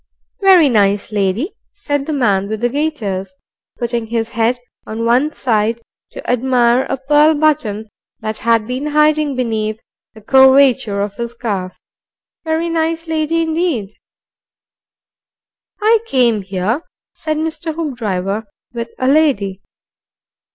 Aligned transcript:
"Very 0.41 0.67
nice 0.67 1.11
lady," 1.11 1.51
said 1.73 2.07
the 2.07 2.11
man 2.11 2.49
with 2.49 2.61
the 2.61 2.69
gaiters, 2.69 3.35
putting 3.77 4.07
his 4.07 4.29
head 4.29 4.57
on 4.87 5.05
one 5.05 5.31
side 5.31 5.79
to 6.09 6.27
admire 6.27 6.87
a 6.89 6.97
pearl 6.97 7.35
button 7.35 7.87
that 8.19 8.39
had 8.39 8.65
been 8.65 8.87
hiding 8.87 9.35
behind 9.35 9.79
the 10.15 10.21
curvature 10.21 11.01
of 11.01 11.17
his 11.17 11.35
calf. 11.35 11.77
"Very 12.43 12.67
nice 12.67 13.07
lady 13.07 13.43
indeed." 13.43 13.93
"I 15.79 15.99
came 16.07 16.41
here," 16.41 16.81
said 17.13 17.37
Mr. 17.37 17.75
Hoopdriver, 17.75 18.47
"with 18.73 18.91
a 18.97 19.07
lady." 19.07 19.61